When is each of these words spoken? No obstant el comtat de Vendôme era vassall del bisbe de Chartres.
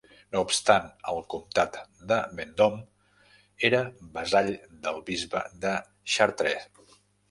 No 0.35 0.39
obstant 0.43 0.87
el 1.11 1.19
comtat 1.33 1.77
de 2.13 2.19
Vendôme 2.41 3.31
era 3.73 3.85
vassall 4.19 4.53
del 4.89 5.01
bisbe 5.15 5.49
de 5.69 5.81
Chartres. 6.17 6.97